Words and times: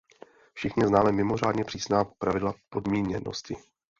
Všichni 0.53 0.87
známe 0.87 1.11
mimořádně 1.11 1.63
přísná 1.63 2.03
pravidla 2.05 2.53
podmíněnosti. 2.69 3.55